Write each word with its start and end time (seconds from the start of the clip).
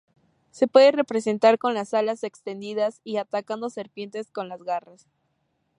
Se 0.49 0.65
suele 0.67 0.91
representar 0.93 1.59
con 1.59 1.75
las 1.75 1.93
alas 1.93 2.23
extendidas 2.23 3.01
y 3.03 3.17
atacando 3.17 3.69
serpientes 3.69 4.31
con 4.31 4.49
las 4.49 4.63
garras. 4.63 5.05